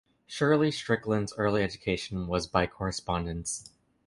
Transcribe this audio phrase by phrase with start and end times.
[0.25, 3.69] Shirley Strickland's early education was by correspondence.